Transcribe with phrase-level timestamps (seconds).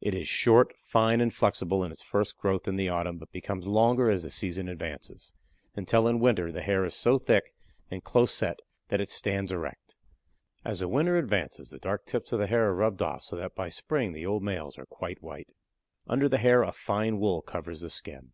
[0.00, 3.66] It is short, fine, and flexible in its first growth in the autumn, but becomes
[3.66, 5.34] longer as the season advances,
[5.76, 7.52] until in winter the hair is so thick
[7.90, 9.94] and close set that it stands erect.
[10.64, 13.54] As the winter advances the dark tips of the hair are rubbed off so that
[13.54, 15.52] by spring the old males are quite white.
[16.06, 18.32] Under the hair a fine wool covers the skin.